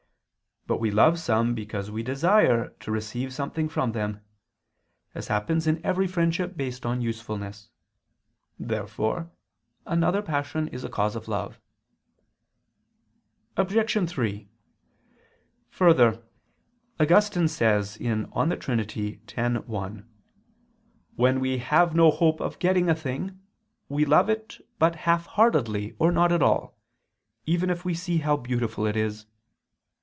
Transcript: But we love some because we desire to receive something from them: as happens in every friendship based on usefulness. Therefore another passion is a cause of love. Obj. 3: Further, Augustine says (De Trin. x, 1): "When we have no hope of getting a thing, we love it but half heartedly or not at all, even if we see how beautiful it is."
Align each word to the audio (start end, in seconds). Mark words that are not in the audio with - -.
But 0.67 0.79
we 0.79 0.91
love 0.91 1.19
some 1.19 1.53
because 1.53 1.91
we 1.91 2.01
desire 2.01 2.69
to 2.79 2.91
receive 2.91 3.33
something 3.33 3.67
from 3.67 3.91
them: 3.91 4.21
as 5.13 5.27
happens 5.27 5.67
in 5.67 5.85
every 5.85 6.07
friendship 6.07 6.55
based 6.55 6.85
on 6.85 7.01
usefulness. 7.01 7.67
Therefore 8.57 9.31
another 9.85 10.21
passion 10.21 10.69
is 10.69 10.85
a 10.85 10.89
cause 10.89 11.17
of 11.17 11.27
love. 11.27 11.59
Obj. 13.57 14.09
3: 14.09 14.47
Further, 15.71 16.23
Augustine 17.01 17.49
says 17.49 17.97
(De 17.97 18.57
Trin. 18.57 18.79
x, 18.79 19.67
1): 19.67 20.09
"When 21.17 21.39
we 21.41 21.57
have 21.57 21.93
no 21.93 22.11
hope 22.11 22.39
of 22.39 22.59
getting 22.59 22.87
a 22.87 22.95
thing, 22.95 23.41
we 23.89 24.05
love 24.05 24.29
it 24.29 24.61
but 24.79 24.95
half 25.03 25.25
heartedly 25.25 25.97
or 25.99 26.13
not 26.13 26.31
at 26.31 26.43
all, 26.43 26.77
even 27.45 27.69
if 27.69 27.83
we 27.83 27.93
see 27.93 28.19
how 28.19 28.37
beautiful 28.37 28.85
it 28.85 28.95
is." 28.95 29.25